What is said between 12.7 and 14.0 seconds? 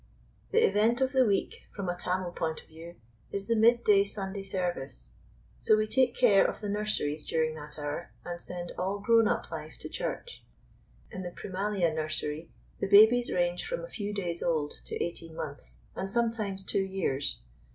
the babies range from a